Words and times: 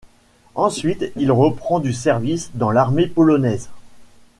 Ensuite 0.55 1.11
il 1.15 1.31
reprend 1.31 1.79
du 1.79 1.93
service 1.93 2.49
dans 2.55 2.71
l'Armée 2.71 3.05
polonaise. 3.05 3.69